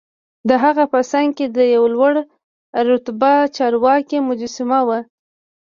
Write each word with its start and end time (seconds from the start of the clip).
دهغه 0.49 0.83
په 0.93 0.99
څنګ 1.11 1.29
کې 1.37 1.45
د 1.57 1.59
یوه 1.73 1.89
لوړ 1.95 2.13
رتبه 2.89 3.33
چارواکي 3.57 4.17
مجسمه 4.29 4.79
وه. 4.87 4.99